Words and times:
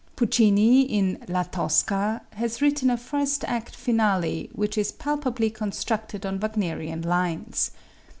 Puccini, 0.15 0.81
in 0.95 1.19
"La 1.27 1.43
Tosca," 1.43 2.21
has 2.33 2.59
written 2.59 2.89
a 2.89 2.97
first 2.97 3.43
act 3.43 3.75
finale 3.75 4.49
which 4.51 4.75
is 4.75 4.91
palpably 4.91 5.51
constructed 5.51 6.25
on 6.25 6.39
Wagnerian 6.39 7.03
lines. 7.03 7.69